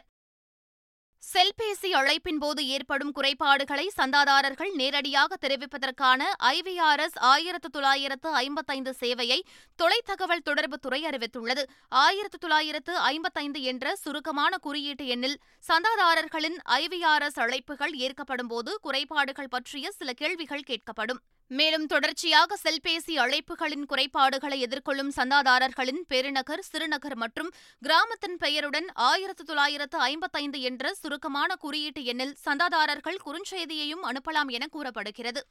செல்பேசி 1.22 1.88
அழைப்பின் 1.92 2.38
போது 2.38 2.66
ஏற்படும் 2.66 3.12
குறைபாடுகளை 3.12 3.90
சந்தாதாரர்கள் 3.96 4.70
நேரடியாக 4.72 5.36
தெரிவிப்பதற்கான 5.36 6.22
ஐவிஆர்எஸ் 6.38 7.18
ஆயிரத்து 7.18 7.68
தொள்ளாயிரத்து 7.68 8.28
ஐம்பத்தைந்து 8.28 8.94
சேவையை 9.00 9.38
தொலைத்தகவல் 9.78 10.44
தொடர்புத்துறை 10.44 11.00
அறிவித்துள்ளது. 11.04 11.64
ஆயிரத்து 11.88 12.38
தொள்ளாயிரத்து 12.38 12.96
ஐம்பத்தைந்து 12.96 13.62
என்ற 13.62 13.96
சுருக்கமான 13.96 14.58
குறியீட்டு 14.58 15.06
எண்ணில் 15.06 15.38
சந்தாதாரர்களின் 15.68 16.58
ஐவிஆர்எஸ் 16.64 17.40
அழைப்புகள் 17.46 17.94
ஏற்கப்படும்போது 17.94 18.78
குறைபாடுகள் 18.80 19.48
பற்றிய 19.48 19.90
சில 19.90 20.12
கேள்விகள் 20.12 20.66
கேட்கப்படும். 20.66 21.22
மேலும் 21.50 21.86
தொடர்ச்சியாக 21.86 22.56
செல்பேசி 22.56 23.14
அழைப்புகளின் 23.18 23.86
குறைபாடுகளை 23.86 24.58
எதிர்கொள்ளும் 24.60 25.12
சந்தாதாரர்களின் 25.16 26.02
பெருநகர் 26.08 26.62
சிறுநகர் 26.62 27.16
மற்றும் 27.16 27.50
கிராமத்தின் 27.82 28.36
பெயருடன் 28.36 28.88
ஆயிரத்து 28.94 29.44
தொள்ளாயிரத்து 29.44 29.98
ஐம்பத்தைந்து 29.98 30.60
என்ற 30.60 30.94
சுருக்கமான 30.94 31.56
குறியீட்டு 31.56 32.04
எண்ணில் 32.04 32.36
சந்தாதாரர்கள் 32.44 33.22
குறுஞ்செய்தியையும் 33.26 34.06
அனுப்பலாம் 34.10 34.48
என 34.48 34.66
கூறப்படுகிறது. 34.66 35.42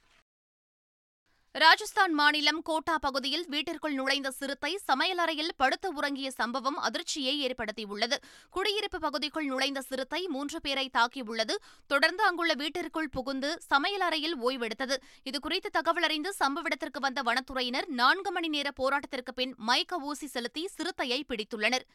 ராஜஸ்தான் 1.52 2.14
மாநிலம் 2.14 2.62
கோட்டா 2.62 2.98
பகுதியில் 2.98 3.46
வீட்டிற்குள் 3.48 3.94
நுழைந்த 3.94 4.32
சிறுத்தை 4.32 4.80
சமையலறையில் 4.88 5.50
படுத்து 5.58 5.94
உறங்கிய 5.94 6.32
சம்பவம் 6.32 6.78
அதிர்ச்சியை 6.78 7.34
ஏற்படுத்தியுள்ளது. 7.48 8.18
குடியிருப்பு 8.50 9.00
பகுதிக்குள் 9.00 9.46
நுழைந்த 9.46 9.82
சிறுத்தை 9.82 10.28
மூன்று 10.28 10.62
பேரை 10.62 10.90
தாக்கியுள்ளது. 10.98 11.56
தொடர்ந்து 11.88 12.24
அங்குள்ள 12.24 12.54
வீட்டிற்குள் 12.54 13.10
புகுந்து 13.10 13.62
சமையலறையில் 13.70 14.36
ஓய்வெடுத்தது. 14.42 14.98
இதுகுறித்து 15.24 15.72
தகவல் 15.72 16.04
அறிந்து 16.04 16.34
சம்பவ 16.40 16.66
இடத்திற்கு 16.66 17.00
வந்த 17.00 17.22
வனத்துறையினர் 17.22 17.88
நான்கு 17.88 18.32
மணி 18.32 18.48
நேர 18.48 18.72
போராட்டத்திற்கு 18.80 19.32
பின் 19.36 19.56
மயக்க 19.58 19.98
ஊசி 19.98 20.28
செலுத்தி 20.28 20.68
சிறுத்தையை 20.68 21.26
பிடித்துள்ளனர். 21.28 21.88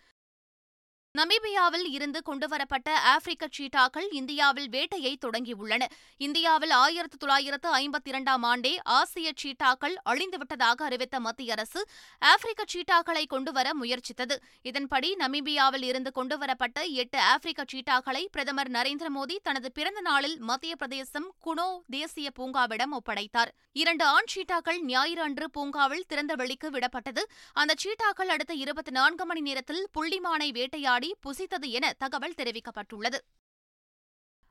நமீபியாவில் 1.19 1.85
இருந்து 1.97 2.21
கொண்டுவரப்பட்ட 2.23 2.89
ஆப்பிரிக்க 2.99 3.47
சீட்டாக்கள் 3.57 4.07
இந்தியாவில் 4.11 4.69
வேட்டையை 4.69 5.19
தொடங்கியுள்ளன. 5.25 5.83
இந்தியாவில் 6.17 6.71
ஆயிரத்து 6.71 7.17
தொள்ளாயிரத்து 7.17 7.69
ஐம்பத்தி 7.81 8.11
இரண்டாம் 8.13 8.45
ஆண்டே 8.45 8.73
ஆசிய 8.83 9.33
சீட்டாக்கள் 9.43 9.95
அழிந்துவிட்டதாக 10.11 10.85
அறிவித்த 10.85 11.21
மத்திய 11.21 11.53
அரசு 11.53 11.81
ஆப்பிரிக்க 12.19 12.65
சீட்டாக்களை 12.75 13.27
கொண்டுவர 13.27 13.75
முயற்சித்தது. 13.83 14.39
இதன்படி 14.63 15.11
நமீபியாவில் 15.19 15.87
இருந்து 15.91 16.13
கொண்டுவரப்பட்ட 16.13 16.83
எட்டு 17.03 17.21
ஆப்பிரிக்க 17.33 17.65
சீட்டாக்களை 17.73 18.25
பிரதமர் 18.31 18.71
நரேந்திர 18.71 19.11
மோடி 19.19 19.37
தனது 19.43 19.73
பிறந்த 19.73 20.01
நாளில் 20.01 20.37
மத்திய 20.41 20.75
பிரதேசம் 20.77 21.31
குனோ 21.47 21.69
தேசிய 21.91 22.31
பூங்காவிடம் 22.41 22.97
ஒப்படைத்தார். 23.01 23.53
இரண்டு 23.73 24.05
ஆண் 24.05 24.31
சீட்டாக்கள் 24.35 24.83
ஞாயிறு 24.83 25.23
அன்று 25.23 25.51
பூங்காவில் 25.51 26.05
திறந்த 26.07 26.35
வெளிக்கு 26.35 26.71
விடப்பட்டது. 26.71 27.25
அந்த 27.53 27.73
சீட்டாக்கள் 27.85 28.35
அடுத்த 28.37 28.53
இருபத்தி 28.65 28.91
நான்கு 28.91 29.27
மணி 29.27 29.41
நேரத்தில் 29.41 29.83
புள்ளிமானை 29.99 30.51
வேட்டையாடி 30.61 31.03
புசித்தது 31.13 31.71
என 31.71 31.93
தகவல் 31.93 32.39
தெரிவிக்கப்பட்டுள்ளது. 32.43 33.19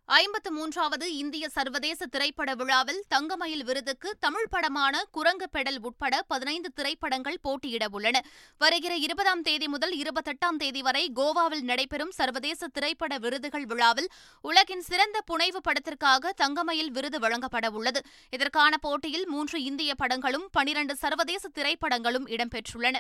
ஐம்பத்து 0.06 0.52
மூன்றாவது 0.52 1.18
இந்திய 1.18 1.50
சர்வதேச 1.50 2.06
திரைப்பட 2.06 2.56
விழாவில் 2.56 3.04
தங்கமயில் 3.08 3.64
விருதுக்கு 3.64 4.16
தமிழ் 4.20 4.48
படமான 4.50 5.04
குரங்கு 5.12 5.48
பெடல் 5.54 5.78
உட்பட 5.82 6.22
பதினைந்து 6.22 6.72
திரைப்படங்கள் 6.72 7.40
போட்டியிட 7.42 7.88
உள்ளன. 7.92 8.22
வருகிற 8.58 8.96
இருபதாம் 8.96 9.42
தேதி 9.42 9.68
முதல் 9.68 9.96
இருபத்தெட்டாம் 9.98 10.58
தேதி 10.58 10.82
வரை 10.82 11.12
கோவாவில் 11.16 11.62
நடைபெறும் 11.62 12.12
சர்வதேச 12.12 12.68
திரைப்பட 12.68 13.18
விருதுகள் 13.18 13.66
விழாவில் 13.66 14.10
உலகின் 14.42 14.82
சிறந்த 14.82 15.22
புனைவு 15.22 15.62
படத்திற்காக 15.62 16.32
தங்கமயில் 16.32 16.92
விருது 16.92 17.20
வழங்கப்பட 17.20 17.70
உள்ளது. 17.70 18.02
இதற்கான 18.30 18.78
போட்டியில் 18.78 19.28
மூன்று 19.28 19.64
இந்திய 19.64 19.96
படங்களும் 19.96 20.48
பனிரண்டு 20.52 20.96
சர்வதேச 20.96 21.50
திரைப்படங்களும் 21.50 22.28
இடம்பெற்றுள்ளன. 22.28 22.96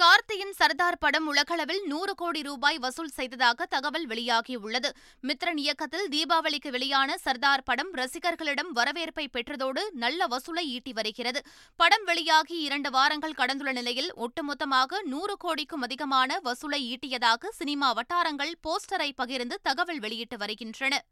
கார்த்தியின் 0.00 0.54
சர்தார் 0.58 0.98
படம் 0.98 1.26
உலகளவில் 1.26 1.84
நூறு 1.86 2.14
கோடி 2.14 2.42
ரூபாய் 2.42 2.78
வசூல் 2.78 3.08
செய்ததாக 3.08 3.66
தகவல் 3.66 4.06
வெளியாகியுள்ளது. 4.08 4.90
மித்ரன் 5.22 5.56
இயக்கத்தில் 5.56 6.08
தீபாவளிக்கு 6.08 6.70
வெளியான 6.70 7.16
சர்தார் 7.16 7.62
படம் 7.62 7.92
ரசிகர்களிடம் 7.94 8.70
வரவேற்பை 8.72 9.28
பெற்றதோடு 9.32 9.82
நல்ல 9.92 10.26
வசூலை 10.26 10.64
ஈட்டி 10.74 10.92
வருகிறது. 10.92 11.42
படம் 11.76 12.04
வெளியாகி 12.04 12.58
இரண்டு 12.58 12.90
வாரங்கள் 12.90 13.38
கடந்துள்ள 13.40 13.72
நிலையில் 13.72 14.12
ஒட்டுமொத்தமாக 14.16 15.02
நூறு 15.02 15.36
கோடிக்கும் 15.36 15.82
அதிகமான 15.82 16.40
வசூலை 16.44 16.82
ஈட்டியதாக 16.92 17.48
சினிமா 17.48 17.92
வட்டாரங்கள் 17.92 18.54
போஸ்டரை 18.68 19.12
பகிர்ந்து 19.16 19.58
தகவல் 19.62 19.98
வெளியிட்டு 19.98 20.36
வருகின்றன. 20.36 21.04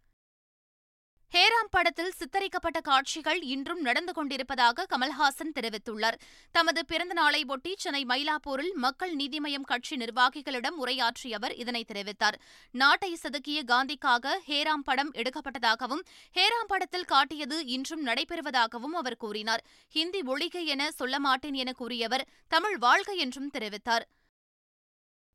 ஹேராம் 1.34 1.70
படத்தில் 1.70 2.12
சித்தரிக்கப்பட்ட 2.18 2.80
காட்சிகள் 2.80 3.40
இன்றும் 3.42 3.80
நடந்து 3.80 4.12
கொண்டிருப்பதாக 4.12 4.86
கமல்ஹாசன் 4.90 5.50
தெரிவித்துள்ளார். 5.54 6.18
தமது 6.52 6.84
பிறந்த 6.84 7.12
நாளை 7.12 7.44
ஒட்டி 7.44 7.74
சென்னை 7.78 8.04
மயிலாப்பூரில் 8.04 8.72
மக்கள் 8.74 9.16
நீதிமயம் 9.16 9.66
கட்சி 9.66 9.96
நிர்வாகிகளிடம் 9.96 10.76
உரையாற்றிய 10.76 11.36
அவர் 11.36 11.54
இதனை 11.54 11.84
தெரிவித்தார். 11.92 12.38
நாட்டை 12.70 13.18
செதுக்கிய 13.22 13.62
காந்திக்காக 13.66 14.36
ஹேராம் 14.46 14.84
படம் 14.84 15.12
எடுக்கப்பட்டதாகவும் 15.12 16.04
ஹேராம் 16.34 16.70
படத்தில் 16.72 17.04
காட்டியது 17.04 17.66
இன்றும் 17.66 18.06
நடைபெறுவதாகவும் 18.06 18.98
அவர் 19.02 19.16
கூறினார். 19.16 19.64
ஹிந்தி 19.88 20.20
ஒழிக 20.20 20.64
என 20.64 20.90
சொல்ல 20.90 21.18
மாட்டேன் 21.18 21.54
என 21.54 21.72
கூறியவர் 21.72 22.28
தமிழ் 22.48 22.76
வாழ்க 22.76 23.12
என்றும் 23.12 23.50
தெரிவித்தார். 23.58 24.06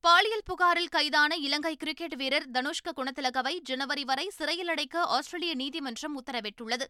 பாலியல் 0.02 0.44
புகாரில் 0.46 0.92
கைதான 0.92 1.36
இலங்கை 1.36 1.76
கிரிக்கெட் 1.76 2.16
வீரர் 2.16 2.46
தனுஷ்க 2.52 2.92
குணத்திலகவை 2.96 3.60
ஜனவரி 3.64 4.04
வரை 4.04 4.30
சிறையில் 4.30 4.68
அடைக்க 4.68 5.04
ஆஸ்திரேலிய 5.04 5.56
நீதிமன்றம் 5.56 6.16
உத்தரவிட்டுள்ளது. 6.22 6.86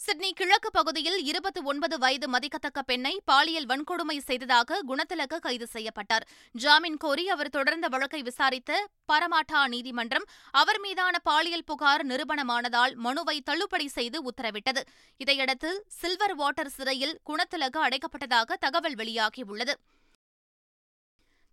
சிட்னி 0.00 0.32
கிழக்கு 0.32 0.70
பகுதியில் 0.70 1.18
இருபத்தி 1.24 1.60
ஒன்பது 1.60 1.98
வயது 1.98 2.28
மதிக்கத்தக்க 2.28 2.82
பெண்ணை 2.82 3.20
பாலியல் 3.24 3.66
வன்கொடுமை 3.66 4.16
செய்ததாக 4.18 4.80
குணத்திலக 4.88 5.38
கைது 5.38 5.66
செய்யப்பட்டார். 5.66 6.26
ஜாமீன் 6.52 6.96
கோரி 6.96 7.28
அவர் 7.28 7.50
தொடர்ந்த 7.50 7.88
வழக்கை 7.88 8.22
விசாரித்த 8.22 8.86
பரமாட்டா 9.12 9.66
நீதிமன்றம் 9.66 10.24
அவர் 10.50 10.80
மீதான 10.80 11.18
பாலியல் 11.18 11.64
புகார் 11.64 12.06
நிரூபணமானதால் 12.06 12.94
மனுவை 12.94 13.40
தள்ளுபடி 13.40 13.88
செய்து 13.88 14.20
உத்தரவிட்டது. 14.30 14.84
இதையடுத்து 15.16 15.84
சில்வர் 15.88 16.34
வாட்டர் 16.34 16.68
சிறையில் 16.68 17.18
குணத்திலக 17.26 17.88
அடைக்கப்பட்டதாக 17.88 18.56
தகவல் 18.60 18.94
வெளியாகியுள்ளது. 18.94 19.76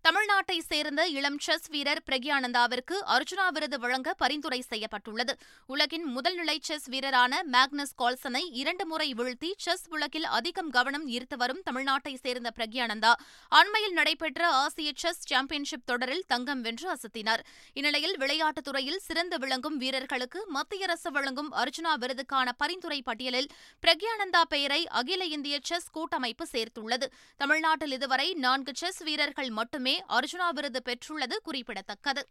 தமிழ்நாட்டை 0.08 0.58
சேர்ந்த 0.58 1.08
இளம் 1.08 1.38
செஸ் 1.38 1.68
வீரர் 1.68 2.02
பிரக்யானந்தாவிற்கு 2.10 2.94
அர்ஜுனா 3.06 3.48
விருது 3.48 3.78
வழங்க 3.78 4.14
பரிந்துரை 4.14 4.60
செய்யப்பட்டுள்ளது. 4.60 5.36
உலகின் 5.66 6.16
முதல்நிலை 6.16 6.56
செஸ் 6.60 6.90
வீரரான 6.90 7.42
மேக்னஸ் 7.52 7.94
கால்சனை 7.98 8.40
இரண்டு 8.52 8.86
முறை 8.86 9.14
வீழ்த்தி 9.14 9.52
செஸ் 9.56 9.86
உலகில் 9.88 10.24
அதிகம் 10.24 10.70
கவனம் 10.70 11.08
ஈர்த்து 11.08 11.36
வரும் 11.36 11.62
தமிழ்நாட்டை 11.70 12.14
சேர்ந்த 12.14 12.50
பிரக்யானந்தா 12.56 13.12
அண்மையில் 13.48 13.92
நடைபெற்ற 13.92 14.48
ஆசிய 14.48 14.92
செஸ் 14.94 15.26
சாம்பியன்ஷிப் 15.26 15.86
தொடரில் 15.86 16.24
தங்கம் 16.26 16.60
வென்று 16.60 16.94
அசத்தினார். 16.94 17.40
இந்நிலையில் 17.72 18.16
விளையாட்டுத் 18.16 18.64
துறையில் 18.64 18.98
சிறந்து 18.98 19.38
விளங்கும் 19.38 19.76
வீரர்களுக்கு 19.76 20.44
மத்திய 20.48 20.84
அரசு 20.84 21.10
வழங்கும் 21.10 21.52
அர்ஜுனா 21.52 21.94
விருதுக்கான 22.00 22.48
பரிந்துரை 22.56 23.02
பட்டியலில் 23.02 23.48
பிரக்யானந்தா 23.86 24.40
பெயரை 24.48 24.86
அகில 24.86 25.24
இந்திய 25.24 25.58
செஸ் 25.62 25.90
கூட்டமைப்பு 25.90 26.46
சேர்த்துள்ளது. 26.52 27.06
தமிழ்நாட்டில் 27.36 27.92
இதுவரை 27.92 28.34
நான்கு 28.34 28.72
செஸ் 28.74 29.02
வீரர்கள் 29.02 29.50
மட்டுமே 29.50 29.90
அர்ஜுனா 30.08 30.50
விருது 30.52 30.82
பெற்றுள்ளது 30.84 31.38
குறிப்பிடத்தக்கது. 31.42 32.24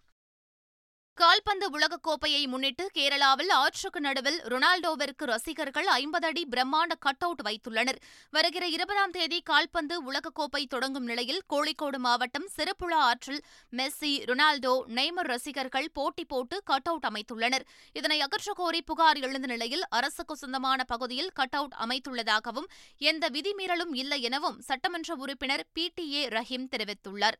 கால்பந்து 1.18 1.80
உலகக்கோப்பையை 1.80 2.48
முன்னிட்டு 2.48 2.90
கேரளாவில் 2.94 3.52
ஆற்றுக்கு 3.52 4.00
நடுவில் 4.02 4.38
ரொனால்டோவிற்கு 4.42 5.24
ரசிகர்கள் 5.24 5.86
ஐம்பது 5.86 6.28
அடி 6.28 6.48
பிரம்மாண்ட 6.52 6.94
கட் 7.00 7.24
அவுட் 7.26 7.42
வைத்துள்ளனர். 7.48 8.00
வருகிற 8.30 8.68
இருபதாம் 8.68 9.12
தேதி 9.12 9.42
கால்பந்து 9.42 9.96
உலகக்கோப்பை 10.12 10.66
தொடங்கும் 10.66 11.04
நிலையில் 11.04 11.42
கோழிக்கோடு 11.54 11.98
மாவட்டம் 11.98 12.48
சிறுப்புழா 12.56 13.00
ஆற்றில் 13.10 13.42
மெஸ்ஸி 13.72 14.14
ரொனால்டோ 14.32 14.74
நெய்மர் 14.88 15.30
ரசிகர்கள் 15.34 15.92
போட்டி 15.94 16.26
போட்டு 16.26 16.64
கட் 16.64 16.88
அவுட் 16.88 17.08
அமைத்துள்ளனர். 17.12 17.68
இதனை 17.94 18.22
அகற்றக்கோரி 18.22 18.82
புகார் 18.86 19.18
எழுந்த 19.18 19.48
நிலையில் 19.48 19.88
அரசுக்கு 19.90 20.36
சொந்தமான 20.36 20.84
பகுதியில் 20.84 21.32
கட் 21.34 21.56
அவுட் 21.56 21.74
அமைத்துள்ளதாகவும் 21.74 22.72
எந்த 22.98 23.30
விதிமீறலும் 23.30 23.94
இல்லை 23.94 24.22
எனவும் 24.22 24.62
சட்டமன்ற 24.62 25.16
உறுப்பினர் 25.16 25.66
பி 25.74 25.92
டி 25.96 26.14
ஏ 26.14 26.28
ரஹீம் 26.28 26.72
தெரிவித்துள்ளார். 26.78 27.40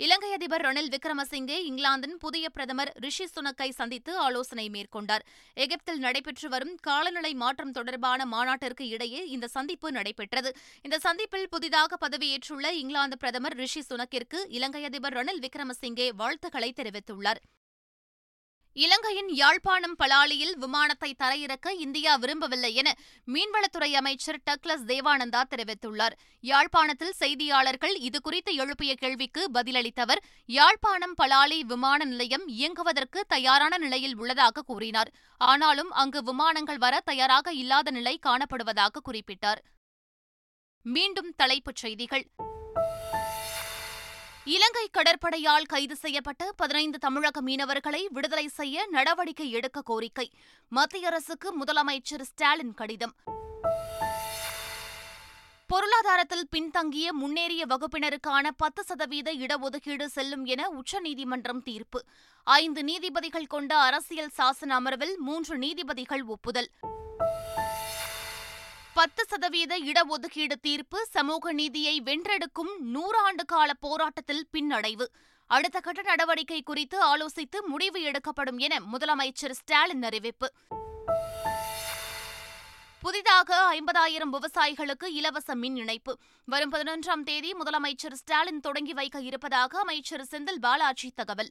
இலங்கை 0.00 0.28
அதிபர் 0.32 0.62
ரணில் 0.62 0.90
விக்ரமசிங்கே 0.94 1.56
இங்கிலாந்தின் 1.68 2.14
புதிய 2.24 2.48
பிரதமர் 2.48 2.90
ரிஷி 3.04 3.24
சுனக்கை 3.24 3.68
சந்தித்து 3.70 4.12
ஆலோசனை 4.16 4.66
மேற்கொண்டார். 4.74 5.24
எகிப்தில் 5.54 5.98
நடைபெற்று 5.98 6.48
வரும் 6.48 6.74
காலநிலை 6.80 7.34
மாற்றம் 7.34 7.70
தொடர்பான 7.70 8.26
மாநாட்டிற்கு 8.26 8.88
இடையே 8.88 9.26
இந்த 9.28 9.48
சந்திப்பு 9.48 9.90
நடைபெற்றது. 9.92 10.52
இந்த 10.82 10.98
சந்திப்பில் 10.98 11.48
புதிதாக 11.48 11.98
பதவியேற்றுள்ள 12.06 12.70
இங்கிலாந்து 12.82 13.16
பிரதமர் 13.16 13.58
ரிஷி 13.62 13.82
சுனக்கிற்கு 13.90 14.40
இலங்கை 14.48 14.84
அதிபர் 14.84 15.16
ரணில் 15.20 15.44
விக்ரமசிங்கே 15.46 16.08
வாழ்த்துக்களை 16.22 16.72
தெரிவித்துள்ளார். 16.80 17.42
இலங்கையின் 18.72 19.28
யாழ்ப்பாணம் 19.28 19.96
பலாலியில் 19.98 20.56
விமானத்தை 20.56 21.14
தரையிறக்க 21.18 21.70
இந்தியா 21.78 22.16
விரும்பவில்லை 22.16 22.74
என 22.74 22.94
மீன்வளத்துறை 23.26 23.90
அமைச்சர் 23.92 24.40
டக்ளஸ் 24.50 24.84
தேவானந்தா 24.86 25.42
தெரிவித்துள்ளார். 25.50 26.14
யாழ்ப்பாணத்தில் 26.40 27.14
செய்தியாளர்கள் 27.18 27.96
இதுகுறித்து 27.96 28.52
எழுப்பிய 28.52 28.94
கேள்விக்கு 28.94 29.50
பதிலளித்தவர் 29.54 30.22
யாழ்ப்பாணம் 30.46 31.14
பலாலி 31.22 31.60
விமான 31.60 32.04
நிலையம் 32.04 32.48
இயங்குவதற்கு 32.48 33.20
தயாரான 33.28 33.78
நிலையில் 33.78 34.16
உள்ளதாக 34.16 34.62
கூறினார். 34.62 35.12
ஆனாலும் 35.36 35.90
அங்கு 35.90 36.22
விமானங்கள் 36.22 36.78
வர 36.78 37.00
தயாராக 37.00 37.52
இல்லாத 37.52 37.90
நிலை 37.90 38.18
காணப்படுவதாக 38.26 38.96
குறிப்பிட்டார். 39.10 39.58
மீண்டும் 40.82 41.34
தலைப்புச் 41.36 41.76
செய்திகள். 41.76 42.26
இலங்கை 44.48 44.90
கடற்படையால் 44.90 45.66
கைது 45.66 45.96
செய்யப்பட்ட 45.96 46.52
பதினைந்து 46.56 46.98
தமிழக 46.98 47.42
மீனவர்களை 47.42 48.06
விடுதலை 48.08 48.48
செய்ய 48.48 48.86
நடவடிக்கை 48.86 49.50
எடுக்க 49.50 49.82
கோரிக்கை. 49.82 50.30
மத்திய 50.68 51.06
அரசுக்கு 51.06 51.52
முதலமைச்சர் 51.64 52.20
ஸ்டாலின் 52.20 52.74
கடிதம். 52.74 53.14
பொருளாதாரத்தில் 55.66 56.48
பின்தங்கிய 56.50 57.12
முன்னேறிய 57.12 57.66
வகுப்பினருக்கான 57.66 58.48
பத்து 58.56 58.82
சதவீத 58.82 59.34
இடஒதுக்கீடு 59.34 60.04
செல்லும் 60.04 60.44
என 60.44 60.68
உச்சநீதிமன்றம் 60.68 61.62
தீர்ப்பு. 61.62 62.04
ஐந்து 62.42 62.84
நீதிபதிகள் 62.84 63.46
கொண்ட 63.46 63.78
அரசியல் 63.78 64.30
சாசன 64.38 64.68
அமர்வில் 64.68 65.16
மூன்று 65.18 65.58
நீதிபதிகள் 65.58 66.24
ஒப்புதல். 66.24 66.70
பத்து 68.98 69.26
சதவீத 69.26 69.78
இடஒதுக்கீடு 69.78 70.52
தீர்ப்பு 70.60 71.06
சமூக 71.06 71.52
நீதியை 71.52 72.00
வென்றெடுக்கும் 72.00 72.72
நூறாண்டு 72.94 73.44
கால 73.46 73.74
போராட்டத்தில் 73.74 74.48
பின்னடைவு. 74.52 75.06
அடுத்த 75.46 75.80
கட்ட 75.80 76.02
நடவடிக்கை 76.02 76.62
குறித்து 76.62 77.16
ஆலோசித்து 77.16 77.66
முடிவு 77.66 78.02
எடுக்கப்படும் 78.02 78.58
என 78.58 78.76
முதலமைச்சர் 78.92 79.50
ஸ்டாலின் 79.50 80.02
அறிவிப்பு. 80.02 80.52
புதிதாக 83.00 83.76
ஐம்பதாயிரம் 83.76 84.32
விவசாயிகளுக்கு 84.32 85.04
இலவச 85.04 85.54
மின் 85.54 85.76
இணைப்பு. 85.76 86.18
வரும் 86.44 86.72
பதினொன்றாம் 86.72 87.22
தேதி 87.24 87.52
முதலமைச்சர் 87.52 88.12
ஸ்டாலின் 88.12 88.60
தொடங்கி 88.60 88.92
வைக்க 88.92 89.20
இருப்பதாக 89.20 89.78
அமைச்சர் 89.78 90.26
செந்தில் 90.30 90.60
பாலாஜி 90.60 91.12
தகவல். 91.14 91.50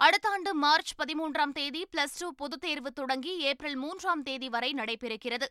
அடுத்த 0.00 0.28
ஆண்டு 0.28 0.54
மார்ச் 0.54 0.92
பதிமூன்றாம் 0.98 1.52
தேதி 1.52 1.86
பிளஸ் 1.96 2.16
டூ 2.18 2.32
பொதுத் 2.32 2.60
தேர்வு 2.60 2.92
தொடங்கி 2.92 3.38
ஏப்ரல் 3.38 3.74
மூன்றாம் 3.74 4.22
தேதி 4.22 4.48
வரை 4.48 4.72
நடைபெறுகிறது. 4.72 5.44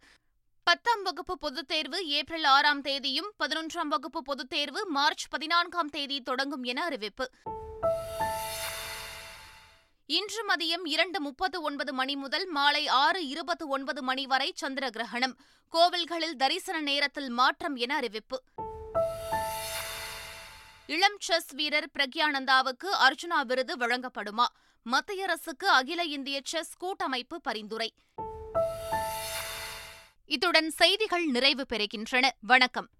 பத்தாம் 0.64 1.04
வகுப்பு 1.04 1.38
பொதுத் 1.38 1.68
தேர்வு 1.68 2.08
ஏப்ரல் 2.08 2.44
ஆறாம் 2.44 2.82
தேதியும் 2.82 3.34
பதினொன்றாம் 3.40 3.88
வகுப்பு 3.88 4.22
பொதுத் 4.22 4.50
தேர்வு 4.50 4.86
மார்ச் 4.90 5.28
பதினான்காம் 5.28 5.90
தேதி 5.90 6.22
தொடங்கும் 6.22 6.64
என 6.64 6.84
அறிவிப்பு. 6.84 7.30
இன்று 10.06 10.46
மதியம் 10.48 10.86
இரண்டு 10.86 11.22
முப்பத்து 11.22 11.62
ஒன்பது 11.62 11.94
மணி 11.94 12.16
முதல் 12.16 12.48
மாலை 12.48 12.88
ஆறு 12.88 13.28
இருபத்து 13.28 13.68
ஒன்பது 13.68 14.04
மணி 14.04 14.28
வரை 14.28 14.52
சந்திர 14.56 14.90
கிரகணம் 14.90 15.38
கோவில்களில் 15.72 16.36
தரிசன 16.36 16.82
நேரத்தில் 16.82 17.30
மாற்றம் 17.30 17.76
என 17.76 17.96
அறிவிப்பு. 17.96 18.44
இளம் 20.88 21.16
செஸ் 21.20 21.54
வீரர் 21.54 21.90
பிரக்யானந்தாவுக்கு 22.00 22.88
அர்ஜுனா 23.00 23.46
விருது 23.46 23.78
வழங்கப்படுமா? 23.78 24.46
மத்திய 24.84 25.24
அரசுக்கு 25.24 25.70
அகில 25.70 26.04
இந்திய 26.04 26.42
செஸ் 26.44 26.78
கூட்டமைப்பு 26.78 27.42
பரிந்துரை. 27.42 27.94
இத்துடன் 30.26 30.70
செய்திகள் 30.70 31.26
நிறைவு 31.26 31.66
பெறுகின்றன. 31.74 32.30
வணக்கம். 32.40 32.90